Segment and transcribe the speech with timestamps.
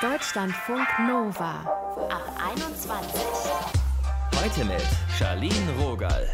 [0.00, 1.54] Deutschlandfunk Nova
[2.08, 3.20] ab 21.
[4.40, 4.86] Heute mit
[5.18, 6.24] Charlene Rogal.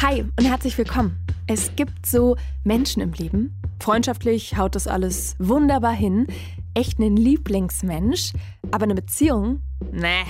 [0.00, 1.18] Hi und herzlich willkommen.
[1.48, 3.60] Es gibt so Menschen im Leben.
[3.80, 6.28] Freundschaftlich haut das alles wunderbar hin.
[6.72, 8.32] Echt ein Lieblingsmensch.
[8.70, 9.60] Aber eine Beziehung?
[9.90, 10.22] Nee,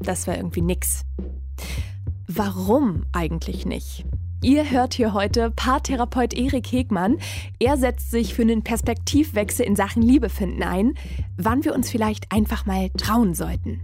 [0.00, 1.06] das wäre irgendwie nix.
[2.28, 4.04] Warum eigentlich nicht?
[4.42, 7.18] Ihr hört hier heute Paartherapeut Erik Hegmann.
[7.58, 10.94] Er setzt sich für einen Perspektivwechsel in Sachen Liebe finden ein,
[11.36, 13.80] wann wir uns vielleicht einfach mal trauen sollten.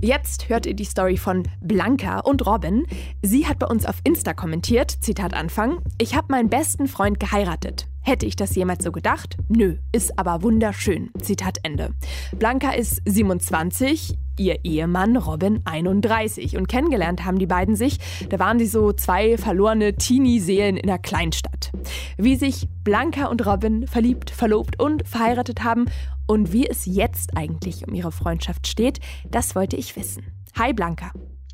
[0.00, 2.86] Jetzt hört ihr die Story von Blanca und Robin.
[3.22, 7.86] Sie hat bei uns auf Insta kommentiert, Zitat Anfang, ich habe meinen besten Freund geheiratet.
[8.00, 9.36] Hätte ich das jemals so gedacht?
[9.48, 11.10] Nö, ist aber wunderschön.
[11.20, 11.94] Zitat Ende.
[12.36, 18.58] Blanca ist 27, ihr Ehemann Robin 31 und kennengelernt haben die beiden sich, da waren
[18.58, 21.72] sie so zwei verlorene Teenie-Seelen in einer Kleinstadt.
[22.16, 25.86] Wie sich Blanca und Robin verliebt, verlobt und verheiratet haben
[26.26, 30.24] und wie es jetzt eigentlich um ihre Freundschaft steht, das wollte ich wissen.
[30.58, 31.12] Hi Blanca.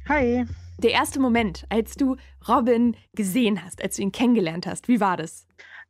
[0.08, 0.46] Hi.
[0.78, 5.16] Der erste Moment, als du Robin gesehen hast, als du ihn kennengelernt hast, wie war
[5.16, 5.46] das?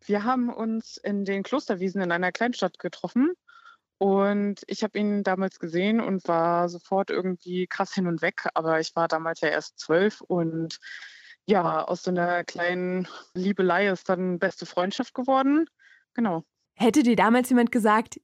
[0.06, 3.32] Wir haben uns in den Klosterwiesen in einer Kleinstadt getroffen
[3.98, 8.46] und ich habe ihn damals gesehen und war sofort irgendwie krass hin und weg.
[8.54, 10.78] Aber ich war damals ja erst zwölf und
[11.46, 15.66] ja, aus so einer kleinen Liebelei ist dann beste Freundschaft geworden.
[16.14, 16.44] Genau.
[16.74, 18.20] Hätte dir damals jemand gesagt,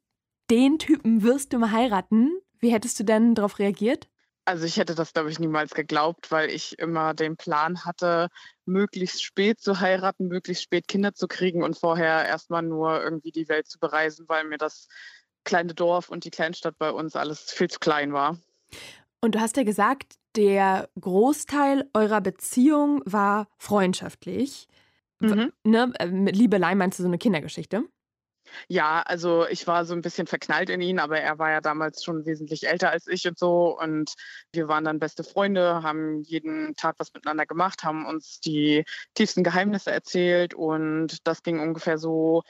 [0.51, 2.31] den Typen wirst du mal heiraten,
[2.61, 4.09] wie hättest du dann darauf reagiert?
[4.47, 8.29] Also ich hätte das, glaube ich, niemals geglaubt, weil ich immer den Plan hatte,
[8.67, 13.49] möglichst spät zu heiraten, möglichst spät Kinder zu kriegen und vorher erstmal nur irgendwie die
[13.49, 14.87] Welt zu bereisen, weil mir das
[15.45, 18.39] kleine Dorf und die Kleinstadt bei uns alles viel zu klein war.
[19.21, 24.69] Und du hast ja gesagt, der Großteil eurer Beziehung war freundschaftlich.
[25.21, 25.53] Mhm.
[25.63, 27.85] Ne, äh, mit Liebelei meinst du so eine Kindergeschichte?
[28.69, 32.05] Ja, also ich war so ein bisschen verknallt in ihn, aber er war ja damals
[32.05, 33.79] schon wesentlich älter als ich und so.
[33.79, 34.13] Und
[34.53, 38.85] wir waren dann beste Freunde, haben jeden Tag was miteinander gemacht, haben uns die
[39.15, 40.55] tiefsten Geheimnisse erzählt.
[40.55, 42.43] Und das ging ungefähr so,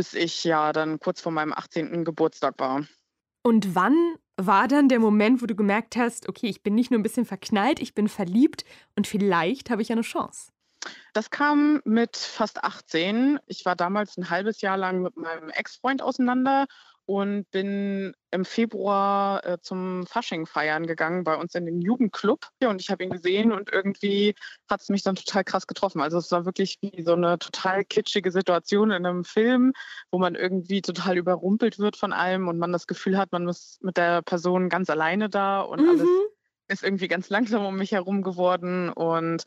[0.00, 2.06] bis ich ja dann kurz vor meinem 18.
[2.06, 2.86] Geburtstag war.
[3.42, 6.98] Und wann war dann der Moment, wo du gemerkt hast, okay, ich bin nicht nur
[6.98, 8.64] ein bisschen verknallt, ich bin verliebt
[8.96, 10.52] und vielleicht habe ich ja eine Chance?
[11.12, 13.40] Das kam mit fast 18.
[13.46, 16.64] Ich war damals ein halbes Jahr lang mit meinem Ex-Freund auseinander
[17.06, 22.46] und bin im Februar äh, zum Fasching feiern gegangen bei uns in den Jugendclub.
[22.62, 24.34] Und ich habe ihn gesehen und irgendwie
[24.68, 26.00] hat es mich dann total krass getroffen.
[26.00, 29.72] Also es war wirklich wie so eine total kitschige Situation in einem Film,
[30.12, 33.82] wo man irgendwie total überrumpelt wird von allem und man das Gefühl hat, man ist
[33.82, 35.88] mit der Person ganz alleine da und mhm.
[35.88, 36.08] alles
[36.70, 39.42] ist irgendwie ganz langsam um mich herum geworden und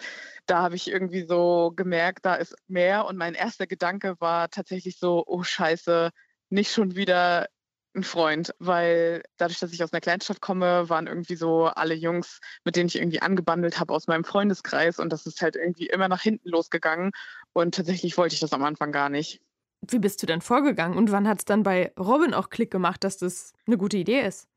[0.46, 5.00] da habe ich irgendwie so gemerkt, da ist mehr und mein erster Gedanke war tatsächlich
[5.00, 6.12] so, oh scheiße,
[6.54, 7.48] nicht schon wieder
[7.96, 12.40] ein Freund, weil dadurch, dass ich aus einer Kleinstadt komme, waren irgendwie so alle Jungs,
[12.64, 16.08] mit denen ich irgendwie angebandelt habe aus meinem Freundeskreis und das ist halt irgendwie immer
[16.08, 17.12] nach hinten losgegangen
[17.54, 19.42] und tatsächlich wollte ich das am Anfang gar nicht.
[19.82, 23.04] Wie bist du denn vorgegangen und wann hat es dann bei Robin auch Klick gemacht,
[23.04, 24.48] dass das eine gute Idee ist?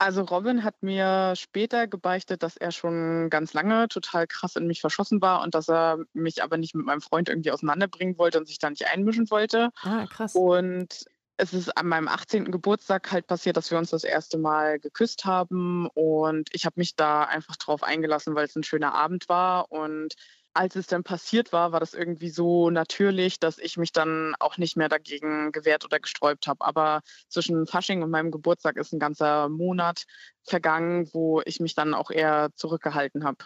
[0.00, 4.80] Also Robin hat mir später gebeichtet, dass er schon ganz lange total krass in mich
[4.80, 8.46] verschossen war und dass er mich aber nicht mit meinem Freund irgendwie auseinanderbringen wollte und
[8.46, 9.70] sich da nicht einmischen wollte.
[9.82, 10.36] Ah, krass.
[10.36, 11.04] Und
[11.38, 12.50] es ist an meinem 18.
[12.50, 16.96] Geburtstag halt passiert, dass wir uns das erste Mal geküsst haben und ich habe mich
[16.96, 20.14] da einfach drauf eingelassen, weil es ein schöner Abend war und
[20.52, 24.58] als es dann passiert war, war das irgendwie so natürlich, dass ich mich dann auch
[24.58, 26.64] nicht mehr dagegen gewehrt oder gesträubt habe.
[26.64, 30.04] Aber zwischen Fasching und meinem Geburtstag ist ein ganzer Monat
[30.42, 33.44] vergangen, wo ich mich dann auch eher zurückgehalten habe.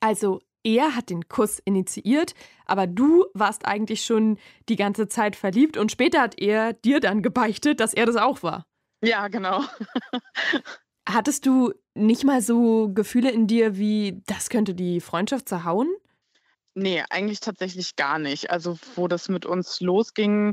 [0.00, 2.34] Also er hat den Kuss initiiert,
[2.66, 7.22] aber du warst eigentlich schon die ganze Zeit verliebt und später hat er dir dann
[7.22, 8.66] gebeichtet, dass er das auch war.
[9.02, 9.62] Ja, genau.
[11.08, 15.88] Hattest du nicht mal so Gefühle in dir wie, das könnte die Freundschaft zerhauen?
[16.74, 18.50] Nee, eigentlich tatsächlich gar nicht.
[18.50, 20.52] Also, wo das mit uns losging,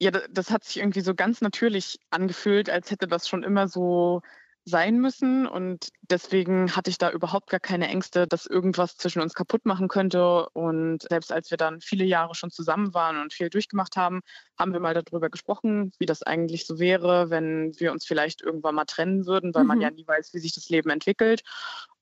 [0.00, 4.20] ja, das hat sich irgendwie so ganz natürlich angefühlt, als hätte das schon immer so
[4.64, 5.46] sein müssen.
[5.46, 9.88] Und deswegen hatte ich da überhaupt gar keine Ängste, dass irgendwas zwischen uns kaputt machen
[9.88, 10.48] könnte.
[10.50, 14.20] Und selbst als wir dann viele Jahre schon zusammen waren und viel durchgemacht haben,
[14.58, 18.74] haben wir mal darüber gesprochen, wie das eigentlich so wäre, wenn wir uns vielleicht irgendwann
[18.74, 19.68] mal trennen würden, weil mhm.
[19.68, 21.42] man ja nie weiß, wie sich das Leben entwickelt.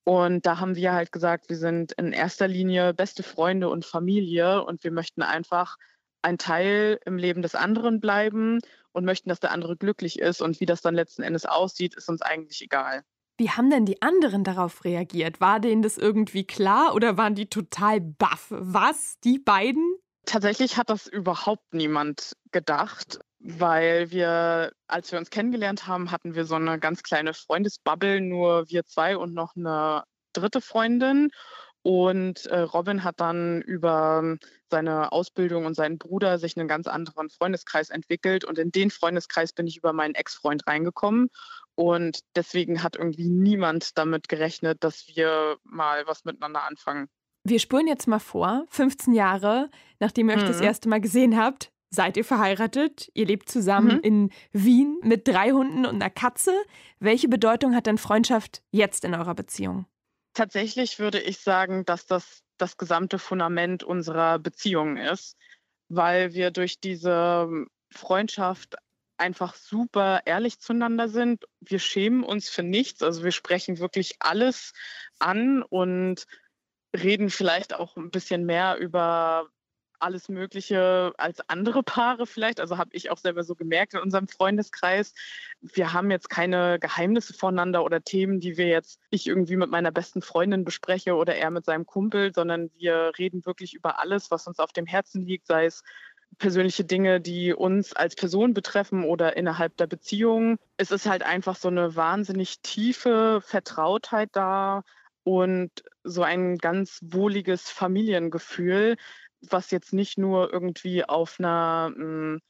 [0.05, 4.65] Und da haben wir halt gesagt, wir sind in erster Linie beste Freunde und Familie
[4.65, 5.77] und wir möchten einfach
[6.23, 8.61] ein Teil im Leben des anderen bleiben
[8.93, 10.43] und möchten, dass der andere glücklich ist.
[10.43, 13.03] Und wie das dann letzten Endes aussieht, ist uns eigentlich egal.
[13.39, 15.41] Wie haben denn die anderen darauf reagiert?
[15.41, 18.47] War denen das irgendwie klar oder waren die total baff?
[18.51, 19.19] Was?
[19.25, 19.97] Die beiden?
[20.27, 26.45] Tatsächlich hat das überhaupt niemand gedacht, weil wir, als wir uns kennengelernt haben, hatten wir
[26.45, 31.31] so eine ganz kleine Freundesbubble, nur wir zwei und noch eine dritte Freundin.
[31.83, 34.37] Und äh, Robin hat dann über
[34.71, 38.45] seine Ausbildung und seinen Bruder sich einen ganz anderen Freundeskreis entwickelt.
[38.45, 41.29] Und in den Freundeskreis bin ich über meinen Ex-Freund reingekommen.
[41.75, 47.09] Und deswegen hat irgendwie niemand damit gerechnet, dass wir mal was miteinander anfangen.
[47.45, 49.69] Wir spulen jetzt mal vor, 15 Jahre,
[49.99, 50.49] nachdem ihr euch mhm.
[50.49, 53.11] das erste Mal gesehen habt, seid ihr verheiratet.
[53.15, 54.03] Ihr lebt zusammen mhm.
[54.03, 56.53] in Wien mit drei Hunden und einer Katze.
[57.01, 59.87] Welche Bedeutung hat denn Freundschaft jetzt in eurer Beziehung?
[60.35, 65.37] Tatsächlich würde ich sagen, dass das das gesamte Fundament unserer Beziehung ist,
[65.89, 68.77] weil wir durch diese Freundschaft
[69.17, 71.45] einfach super ehrlich zueinander sind.
[71.61, 74.73] Wir schämen uns für nichts, also wir sprechen wirklich alles
[75.19, 76.27] an und
[76.97, 79.49] reden vielleicht auch ein bisschen mehr über
[80.03, 82.61] alles Mögliche als andere Paare vielleicht.
[82.61, 85.15] Also habe ich auch selber so gemerkt in unserem Freundeskreis.
[85.61, 89.91] Wir haben jetzt keine Geheimnisse voneinander oder Themen, die wir jetzt ich irgendwie mit meiner
[89.93, 94.47] besten Freundin bespreche oder er mit seinem Kumpel, sondern wir reden wirklich über alles, was
[94.47, 95.83] uns auf dem Herzen liegt, sei es
[96.39, 100.59] persönliche Dinge, die uns als Person betreffen oder innerhalb der Beziehung.
[100.77, 104.83] Es ist halt einfach so eine wahnsinnig tiefe Vertrautheit da
[105.25, 105.71] und
[106.05, 108.97] so ein ganz wohliges Familiengefühl,
[109.51, 112.41] was jetzt nicht nur irgendwie auf einer, hm,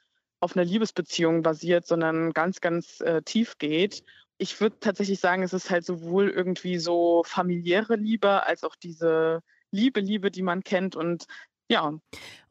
[0.41, 4.03] auf einer Liebesbeziehung basiert, sondern ganz, ganz äh, tief geht.
[4.39, 9.43] Ich würde tatsächlich sagen, es ist halt sowohl irgendwie so familiäre Liebe als auch diese
[9.71, 11.27] Liebe, Liebe, die man kennt und
[11.69, 11.95] ja.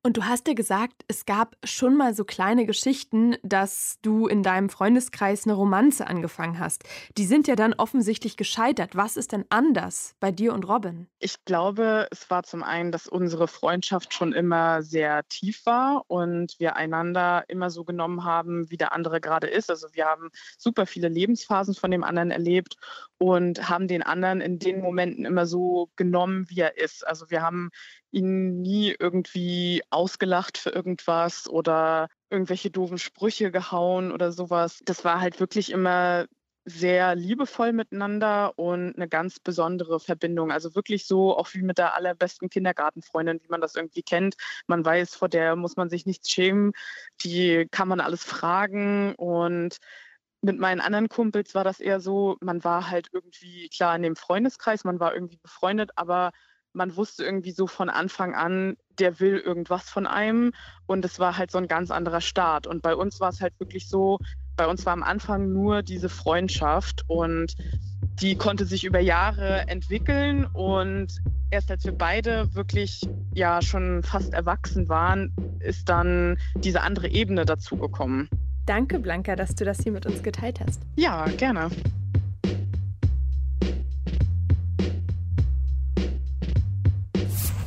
[0.04, 4.42] Und du hast dir gesagt, es gab schon mal so kleine Geschichten, dass du in
[4.42, 6.86] deinem Freundeskreis eine Romanze angefangen hast.
[7.20, 8.96] Die sind ja dann offensichtlich gescheitert.
[8.96, 11.08] Was ist denn anders bei dir und Robin?
[11.20, 16.56] Ich glaube, es war zum einen, dass unsere Freundschaft schon immer sehr tief war und
[16.58, 19.70] wir einander immer so genommen haben, wie der andere gerade ist.
[19.70, 22.76] Also wir haben super viele Lebensphasen von dem anderen erlebt
[23.20, 27.06] und haben den anderen in den Momenten immer so genommen, wie er ist.
[27.06, 27.70] Also wir haben
[28.12, 34.80] ihn nie irgendwie ausgelacht für irgendwas oder irgendwelche doofen Sprüche gehauen oder sowas.
[34.86, 36.28] Das war halt wirklich immer
[36.66, 40.52] sehr liebevoll miteinander und eine ganz besondere Verbindung.
[40.52, 44.36] Also wirklich so, auch wie mit der allerbesten Kindergartenfreundin, wie man das irgendwie kennt.
[44.68, 46.74] Man weiß, vor der muss man sich nichts schämen.
[47.24, 49.78] Die kann man alles fragen und
[50.42, 54.16] mit meinen anderen Kumpels war das eher so, man war halt irgendwie klar in dem
[54.16, 56.32] Freundeskreis, man war irgendwie befreundet, aber
[56.74, 60.52] man wusste irgendwie so von Anfang an, der will irgendwas von einem
[60.86, 62.68] und es war halt so ein ganz anderer Start.
[62.68, 64.20] Und bei uns war es halt wirklich so,
[64.56, 67.56] bei uns war am Anfang nur diese Freundschaft und
[68.22, 73.02] die konnte sich über Jahre entwickeln und erst als wir beide wirklich
[73.34, 78.30] ja schon fast erwachsen waren, ist dann diese andere Ebene dazugekommen.
[78.66, 80.82] Danke, Blanca, dass du das hier mit uns geteilt hast.
[80.96, 81.70] Ja, gerne.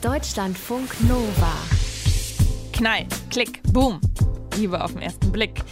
[0.05, 1.55] Deutschlandfunk Nova.
[2.75, 4.03] Knall, Klick, Boom.
[4.55, 5.63] Liebe auf den ersten Blick.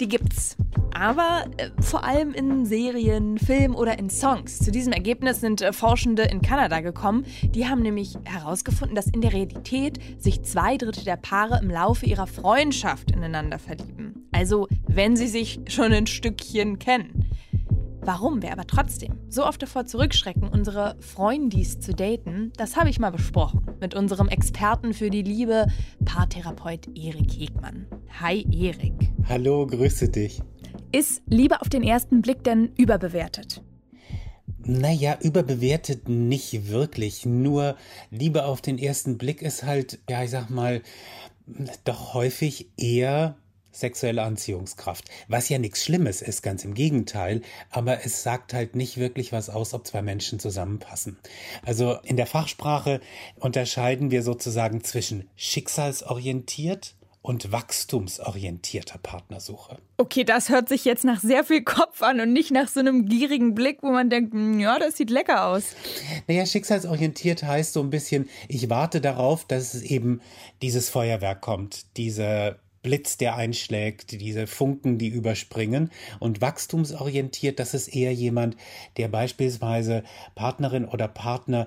[0.00, 0.56] Die gibt's.
[0.92, 4.58] Aber äh, vor allem in Serien, Filmen oder in Songs.
[4.58, 7.24] Zu diesem Ergebnis sind äh, Forschende in Kanada gekommen.
[7.42, 12.04] Die haben nämlich herausgefunden, dass in der Realität sich zwei Drittel der Paare im Laufe
[12.04, 14.28] ihrer Freundschaft ineinander verlieben.
[14.32, 17.17] Also, wenn sie sich schon ein Stückchen kennen.
[18.00, 22.98] Warum wir aber trotzdem so oft davor zurückschrecken, unsere Freundis zu daten, das habe ich
[22.98, 25.66] mal besprochen mit unserem Experten für die Liebe,
[26.04, 27.86] Paartherapeut Erik Hegmann.
[28.20, 29.10] Hi Erik.
[29.28, 30.40] Hallo, grüße dich.
[30.90, 33.62] Ist Liebe auf den ersten Blick denn überbewertet?
[34.64, 37.26] Naja, überbewertet nicht wirklich.
[37.26, 37.76] Nur
[38.10, 40.82] Liebe auf den ersten Blick ist halt, ja, ich sag mal,
[41.84, 43.36] doch häufig eher
[43.70, 45.04] sexuelle Anziehungskraft.
[45.28, 49.50] Was ja nichts Schlimmes ist, ganz im Gegenteil, aber es sagt halt nicht wirklich was
[49.50, 51.18] aus, ob zwei Menschen zusammenpassen.
[51.64, 53.00] Also in der Fachsprache
[53.36, 56.94] unterscheiden wir sozusagen zwischen schicksalsorientiert
[57.28, 59.78] und wachstumsorientierter Partnersuche.
[59.98, 63.06] Okay, das hört sich jetzt nach sehr viel Kopf an und nicht nach so einem
[63.06, 65.74] gierigen Blick, wo man denkt, hm, ja, das sieht lecker aus.
[66.26, 70.20] Naja, schicksalsorientiert heißt so ein bisschen, ich warte darauf, dass es eben
[70.62, 72.56] dieses Feuerwerk kommt, diese
[72.88, 75.90] Blitz, der einschlägt, diese Funken, die überspringen.
[76.20, 78.56] Und wachstumsorientiert, das ist eher jemand,
[78.96, 80.04] der beispielsweise
[80.34, 81.66] Partnerin oder Partner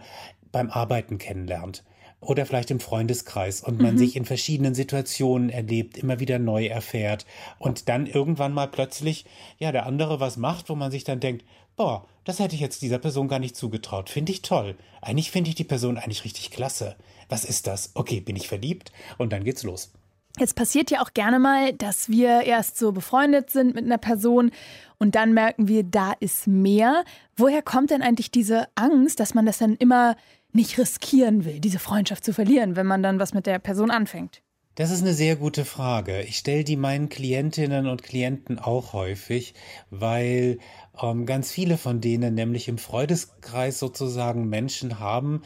[0.51, 1.83] beim Arbeiten kennenlernt
[2.21, 3.97] oder vielleicht im Freundeskreis und man mhm.
[3.99, 7.27] sich in verschiedenen Situationen erlebt, immer wieder neu erfährt
[7.59, 9.25] und dann irgendwann mal plötzlich,
[9.59, 12.81] ja, der andere was macht, wo man sich dann denkt, boah, das hätte ich jetzt
[12.81, 14.09] dieser Person gar nicht zugetraut.
[14.09, 14.75] Finde ich toll.
[15.01, 16.95] Eigentlich finde ich die Person eigentlich richtig klasse.
[17.29, 17.91] Was ist das?
[17.93, 18.91] Okay, bin ich verliebt?
[19.19, 19.91] Und dann geht's los.
[20.39, 24.51] Jetzt passiert ja auch gerne mal, dass wir erst so befreundet sind mit einer Person
[24.97, 27.03] und dann merken wir, da ist mehr.
[27.35, 30.15] Woher kommt denn eigentlich diese Angst, dass man das dann immer
[30.53, 34.41] nicht riskieren will, diese Freundschaft zu verlieren, wenn man dann was mit der Person anfängt?
[34.75, 36.21] Das ist eine sehr gute Frage.
[36.21, 39.53] Ich stelle die meinen Klientinnen und Klienten auch häufig,
[39.89, 40.59] weil
[41.01, 45.41] ähm, ganz viele von denen nämlich im Freudeskreis sozusagen Menschen haben,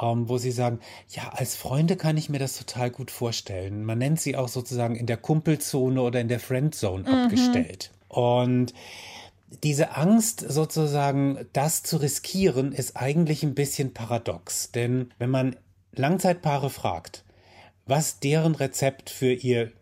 [0.00, 3.84] ähm, wo sie sagen, ja, als Freunde kann ich mir das total gut vorstellen.
[3.84, 7.08] Man nennt sie auch sozusagen in der Kumpelzone oder in der Friendzone mhm.
[7.08, 7.92] abgestellt.
[8.08, 8.74] Und
[9.62, 14.70] diese Angst sozusagen, das zu riskieren, ist eigentlich ein bisschen paradox.
[14.72, 15.56] Denn wenn man
[15.92, 17.24] Langzeitpaare fragt,
[17.86, 19.72] was deren Rezept für ihr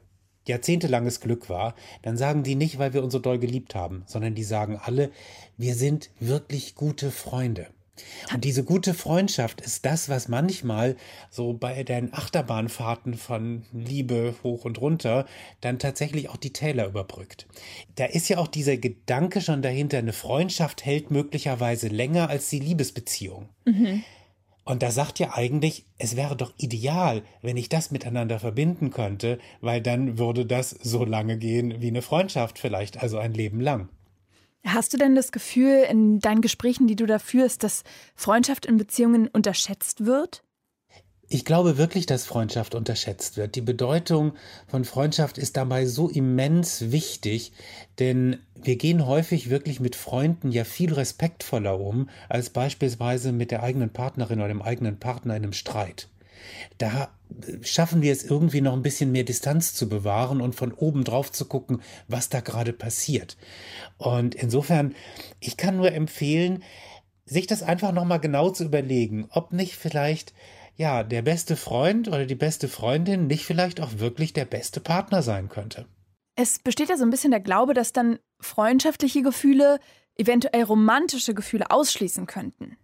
[0.47, 4.35] jahrzehntelanges Glück war, dann sagen die nicht, weil wir uns so doll geliebt haben, sondern
[4.37, 5.11] die sagen alle,
[5.57, 7.67] wir sind wirklich gute Freunde.
[8.33, 10.97] Und diese gute Freundschaft ist das, was manchmal
[11.31, 15.27] so bei den Achterbahnfahrten von Liebe hoch und runter
[15.61, 17.47] dann tatsächlich auch die Täler überbrückt.
[17.95, 22.61] Da ist ja auch dieser Gedanke schon dahinter, eine Freundschaft hält möglicherweise länger als die
[22.61, 23.49] Liebesbeziehung.
[23.65, 24.03] Mhm.
[24.65, 29.39] Und da sagt ja eigentlich, es wäre doch ideal, wenn ich das miteinander verbinden könnte,
[29.61, 33.89] weil dann würde das so lange gehen wie eine Freundschaft vielleicht, also ein Leben lang.
[34.67, 37.85] Hast du denn das Gefühl in deinen Gesprächen, die du da führst, dass
[38.17, 40.43] Freundschaft in Beziehungen unterschätzt wird?
[41.29, 43.55] Ich glaube wirklich, dass Freundschaft unterschätzt wird.
[43.55, 44.35] Die Bedeutung
[44.69, 47.53] von Freundschaft ist dabei so immens wichtig,
[48.01, 53.63] denn wir gehen häufig wirklich mit Freunden ja viel respektvoller um als beispielsweise mit der
[53.63, 56.09] eigenen Partnerin oder dem eigenen Partner in einem Streit.
[56.79, 57.11] Da
[57.63, 61.33] schaffen wir es irgendwie noch ein bisschen mehr Distanz zu bewahren und von oben drauf
[61.33, 63.37] zu gucken, was da gerade passiert.
[63.99, 64.95] Und insofern,
[65.41, 66.63] ich kann nur empfehlen,
[67.25, 70.33] sich das einfach nochmal genau zu überlegen, ob nicht vielleicht
[70.77, 75.23] ja, der beste Freund oder die beste Freundin nicht vielleicht auch wirklich der beste Partner
[75.23, 75.87] sein könnte.
[76.37, 79.81] Es besteht ja so ein bisschen der Glaube, dass dann freundschaftliche Gefühle
[80.17, 82.77] eventuell romantische Gefühle ausschließen könnten.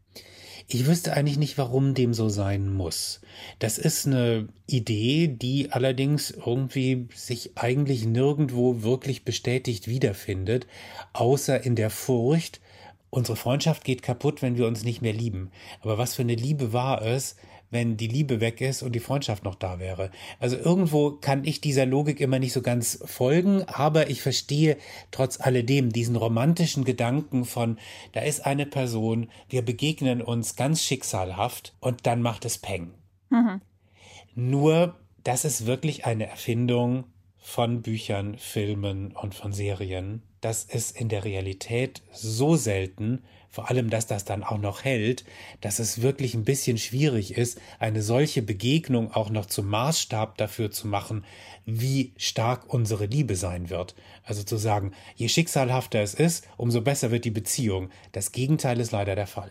[0.67, 3.21] Ich wüsste eigentlich nicht, warum dem so sein muss.
[3.59, 10.67] Das ist eine Idee, die allerdings irgendwie sich eigentlich nirgendwo wirklich bestätigt wiederfindet,
[11.13, 12.61] außer in der Furcht,
[13.11, 15.51] unsere Freundschaft geht kaputt, wenn wir uns nicht mehr lieben.
[15.81, 17.37] Aber was für eine Liebe war es,
[17.73, 20.11] wenn die Liebe weg ist und die Freundschaft noch da wäre.
[20.39, 24.77] Also irgendwo kann ich dieser Logik immer nicht so ganz folgen, aber ich verstehe
[25.11, 27.79] trotz alledem diesen romantischen Gedanken von,
[28.13, 32.93] da ist eine Person, wir begegnen uns ganz schicksalhaft und dann macht es Peng.
[33.31, 33.63] Mhm.
[34.35, 37.05] Nur, das ist wirklich eine Erfindung
[37.43, 40.23] von Büchern, Filmen und von Serien.
[40.41, 45.25] Das ist in der Realität so selten, vor allem, dass das dann auch noch hält,
[45.61, 50.71] dass es wirklich ein bisschen schwierig ist, eine solche Begegnung auch noch zum Maßstab dafür
[50.71, 51.25] zu machen,
[51.67, 53.95] wie stark unsere Liebe sein wird.
[54.25, 57.91] Also zu sagen, je schicksalhafter es ist, umso besser wird die Beziehung.
[58.13, 59.51] Das Gegenteil ist leider der Fall.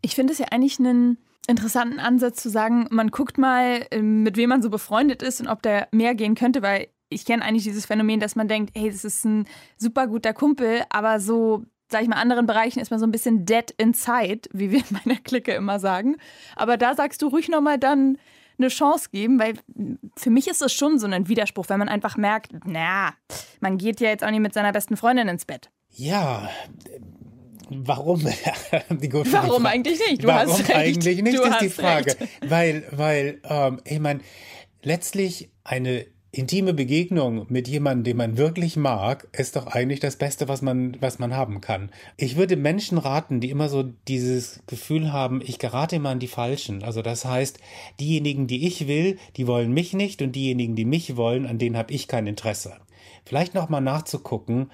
[0.00, 4.36] Ich finde es ja eigentlich einen interessanten Ansatz zu sagen, man guckt mal, ähm, mit
[4.36, 7.64] wem man so befreundet ist und ob der mehr gehen könnte, weil ich kenne eigentlich
[7.64, 9.46] dieses Phänomen, dass man denkt, hey, das ist ein
[9.76, 13.46] super guter Kumpel, aber so sag ich mal, anderen Bereichen ist man so ein bisschen
[13.46, 16.16] dead inside, wie wir in meiner Clique immer sagen.
[16.56, 18.18] Aber da sagst du ruhig nochmal dann
[18.58, 19.54] eine Chance geben, weil
[20.16, 23.12] für mich ist es schon so ein Widerspruch, wenn man einfach merkt, na,
[23.60, 25.70] man geht ja jetzt auch nicht mit seiner besten Freundin ins Bett.
[25.90, 26.48] Ja,
[27.68, 28.24] Warum?
[28.70, 30.22] Warum eigentlich nicht?
[30.22, 30.74] Du Warum hast recht.
[30.74, 32.16] eigentlich nicht, du ist die Frage.
[32.18, 32.50] Recht.
[32.50, 34.20] Weil, weil, ähm, ich meine,
[34.82, 40.48] letztlich eine intime Begegnung mit jemandem, den man wirklich mag, ist doch eigentlich das Beste,
[40.48, 41.90] was man, was man haben kann.
[42.16, 46.28] Ich würde Menschen raten, die immer so dieses Gefühl haben, ich gerate immer an die
[46.28, 46.82] Falschen.
[46.82, 47.58] Also das heißt,
[48.00, 51.76] diejenigen, die ich will, die wollen mich nicht und diejenigen, die mich wollen, an denen
[51.76, 52.74] habe ich kein Interesse.
[53.24, 54.70] Vielleicht nochmal nachzugucken,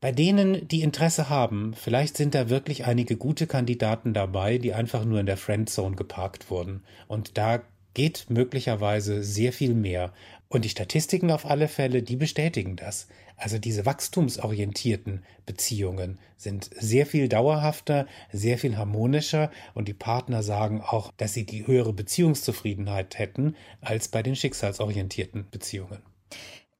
[0.00, 5.06] bei denen, die Interesse haben, vielleicht sind da wirklich einige gute Kandidaten dabei, die einfach
[5.06, 6.82] nur in der Friendzone geparkt wurden.
[7.08, 7.62] Und da
[7.94, 10.12] geht möglicherweise sehr viel mehr.
[10.54, 13.08] Und die Statistiken auf alle Fälle, die bestätigen das.
[13.36, 20.80] Also diese wachstumsorientierten Beziehungen sind sehr viel dauerhafter, sehr viel harmonischer und die Partner sagen
[20.80, 25.98] auch, dass sie die höhere Beziehungszufriedenheit hätten als bei den schicksalsorientierten Beziehungen.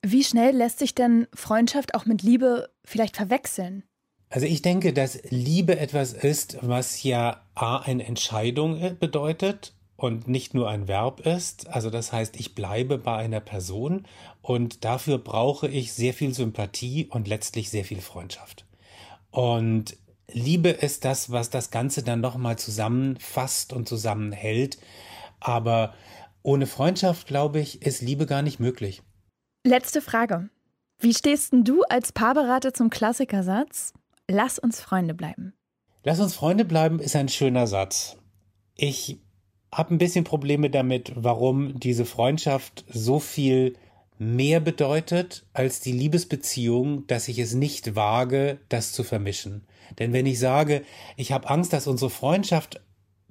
[0.03, 3.83] Wie schnell lässt sich denn Freundschaft auch mit Liebe vielleicht verwechseln?
[4.31, 10.55] Also ich denke, dass Liebe etwas ist, was ja A eine Entscheidung bedeutet und nicht
[10.55, 11.69] nur ein Verb ist.
[11.69, 14.07] Also das heißt, ich bleibe bei einer Person
[14.43, 18.67] und dafür brauche ich sehr viel Sympathie und letztlich sehr viel Freundschaft.
[19.31, 19.97] Und
[20.31, 24.79] Liebe ist das, was das Ganze dann nochmal zusammenfasst und zusammenhält.
[25.41, 25.95] Aber
[26.43, 29.03] ohne Freundschaft, glaube ich, ist Liebe gar nicht möglich.
[29.65, 30.49] Letzte Frage.
[30.99, 33.93] Wie stehst denn du als Paarberater zum Klassikersatz?
[34.29, 35.55] Lass uns Freunde bleiben.
[36.03, 38.17] Lass uns Freunde bleiben ist ein schöner Satz.
[38.77, 39.19] Ich
[39.75, 43.75] habe ein bisschen Probleme damit, warum diese Freundschaft so viel
[44.19, 49.63] mehr bedeutet als die Liebesbeziehung, dass ich es nicht wage, das zu vermischen.
[49.99, 50.83] Denn wenn ich sage,
[51.17, 52.81] ich habe Angst, dass unsere Freundschaft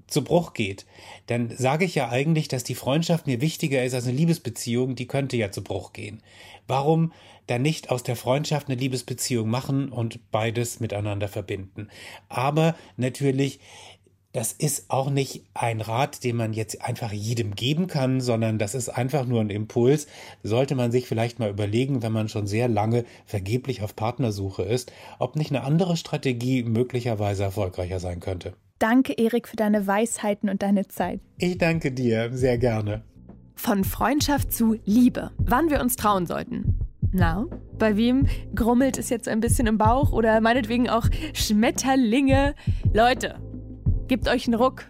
[0.07, 0.85] zu Bruch geht,
[1.27, 5.07] dann sage ich ja eigentlich, dass die Freundschaft mir wichtiger ist als eine Liebesbeziehung, die
[5.07, 6.21] könnte ja zu Bruch gehen.
[6.67, 7.13] Warum
[7.47, 11.87] dann nicht aus der Freundschaft eine Liebesbeziehung machen und beides miteinander verbinden?
[12.27, 13.59] Aber natürlich
[14.33, 18.73] das ist auch nicht ein Rat, den man jetzt einfach jedem geben kann, sondern das
[18.73, 20.07] ist einfach nur ein Impuls.
[20.41, 24.91] Sollte man sich vielleicht mal überlegen, wenn man schon sehr lange vergeblich auf Partnersuche ist,
[25.19, 28.53] ob nicht eine andere Strategie möglicherweise erfolgreicher sein könnte.
[28.79, 31.21] Danke, Erik, für deine Weisheiten und deine Zeit.
[31.37, 33.03] Ich danke dir sehr gerne.
[33.55, 35.29] Von Freundschaft zu Liebe.
[35.37, 36.79] Wann wir uns trauen sollten.
[37.11, 37.45] Na,
[37.77, 38.25] bei wem
[38.55, 42.55] grummelt es jetzt ein bisschen im Bauch oder meinetwegen auch Schmetterlinge?
[42.91, 43.35] Leute,
[44.13, 44.85] Gebt euch einen Ruck,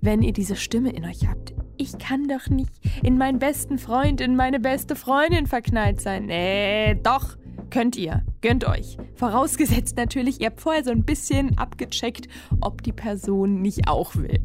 [0.00, 1.54] wenn ihr diese Stimme in euch habt.
[1.76, 6.26] Ich kann doch nicht in meinen besten Freund, in meine beste Freundin verknallt sein.
[6.26, 7.36] Nee, doch,
[7.70, 8.24] könnt ihr.
[8.40, 8.96] Gönnt euch.
[9.14, 12.26] Vorausgesetzt natürlich, ihr habt vorher so ein bisschen abgecheckt,
[12.60, 14.40] ob die Person nicht auch will.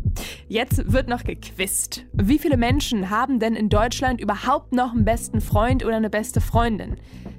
[0.48, 2.06] Jetzt wird noch gequist.
[2.14, 6.42] Wie viele Menschen haben denn in Deutschland überhaupt noch einen besten Freund oder eine beste
[6.42, 6.98] Freundin?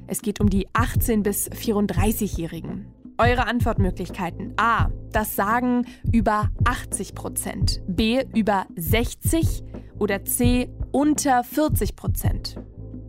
[0.09, 2.87] Es geht um die 18- bis 34-Jährigen.
[3.23, 4.53] Eure Antwortmöglichkeiten.
[4.57, 4.89] A.
[5.13, 7.81] Das sagen über 80 Prozent.
[7.87, 8.25] B.
[8.35, 9.63] Über 60
[10.01, 10.69] oder C.
[10.91, 12.57] Unter 40 Prozent.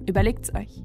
[0.08, 0.84] Überlegt's euch.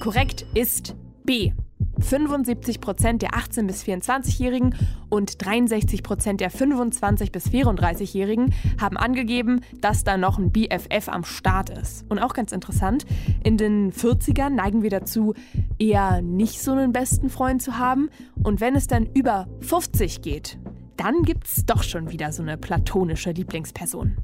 [0.00, 1.52] Korrekt ist B.
[2.00, 4.74] 75 Prozent der 18- bis 24-Jährigen
[5.08, 11.24] und 63 Prozent der 25- bis 34-Jährigen haben angegeben, dass da noch ein BFF am
[11.24, 12.04] Start ist.
[12.08, 13.04] Und auch ganz interessant,
[13.42, 15.34] in den 40ern neigen wir dazu,
[15.78, 18.10] eher nicht so einen besten Freund zu haben.
[18.42, 20.58] Und wenn es dann über 50 geht,
[20.96, 24.16] dann gibt's doch schon wieder so eine platonische Lieblingsperson.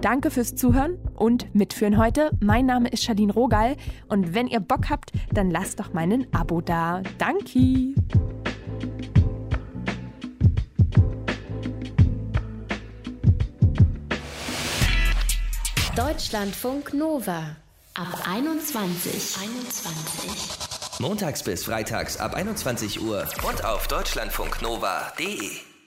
[0.00, 2.30] Danke fürs Zuhören und Mitführen heute.
[2.40, 6.60] Mein Name ist Charlene Rogal und wenn ihr Bock habt, dann lasst doch meinen Abo
[6.60, 7.02] da.
[7.18, 7.94] Danke!
[15.96, 17.56] Deutschlandfunk Nova
[17.94, 19.36] ab 21.
[19.42, 21.00] 21.
[21.00, 25.77] Montags bis freitags ab 21 Uhr und auf deutschlandfunknova.de.